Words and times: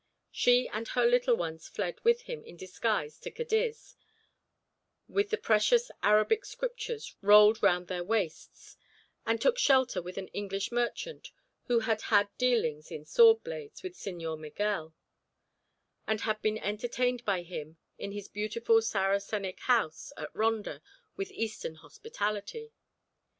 She 0.31 0.67
and 0.67 0.87
her 0.87 1.05
little 1.05 1.35
ones 1.37 1.67
fled 1.67 2.01
with 2.03 2.21
him 2.23 2.43
in 2.43 2.57
disguise 2.57 3.19
to 3.19 3.29
Cadiz, 3.29 3.95
with 5.07 5.29
the 5.29 5.37
precious 5.37 5.91
Arabic 6.01 6.43
Scriptures 6.43 7.15
rolled 7.21 7.61
round 7.61 7.87
their 7.87 8.03
waists, 8.03 8.77
and 9.27 9.39
took 9.39 9.59
shelter 9.59 10.01
with 10.01 10.17
an 10.17 10.29
English 10.29 10.71
merchant, 10.71 11.29
who 11.65 11.81
had 11.81 12.01
had 12.01 12.35
dealings 12.39 12.89
in 12.89 13.05
sword 13.05 13.43
blades 13.43 13.83
with 13.83 13.93
Señor 13.93 14.39
Miguel, 14.39 14.95
and 16.07 16.21
had 16.21 16.41
been 16.41 16.57
entertained 16.57 17.23
by 17.23 17.43
him 17.43 17.77
in 17.99 18.11
his 18.11 18.27
beautiful 18.27 18.81
Saracenic 18.81 19.59
house 19.59 20.11
at 20.17 20.35
Ronda 20.35 20.81
with 21.15 21.29
Eastern 21.29 21.75
hospitality. 21.75 22.73